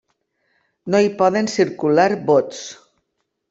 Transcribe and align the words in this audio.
No 0.95 1.03
hi 1.07 1.11
poden 1.21 1.51
circular 1.59 2.09
bots. 2.33 2.67